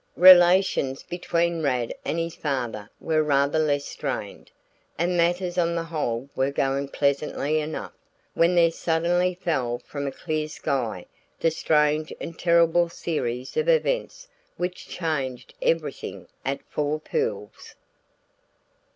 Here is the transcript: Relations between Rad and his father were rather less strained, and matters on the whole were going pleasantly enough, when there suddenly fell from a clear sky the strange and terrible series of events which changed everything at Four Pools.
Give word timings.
Relations 0.17 1.03
between 1.03 1.61
Rad 1.61 1.93
and 2.03 2.17
his 2.17 2.33
father 2.33 2.89
were 2.99 3.21
rather 3.21 3.59
less 3.59 3.85
strained, 3.85 4.49
and 4.97 5.15
matters 5.15 5.59
on 5.59 5.75
the 5.75 5.83
whole 5.83 6.27
were 6.35 6.49
going 6.49 6.87
pleasantly 6.87 7.59
enough, 7.59 7.93
when 8.33 8.55
there 8.55 8.71
suddenly 8.71 9.35
fell 9.35 9.77
from 9.77 10.07
a 10.07 10.11
clear 10.11 10.47
sky 10.47 11.05
the 11.39 11.51
strange 11.51 12.11
and 12.19 12.39
terrible 12.39 12.89
series 12.89 13.55
of 13.55 13.69
events 13.69 14.27
which 14.57 14.87
changed 14.87 15.53
everything 15.61 16.27
at 16.43 16.63
Four 16.63 16.99
Pools. 16.99 17.75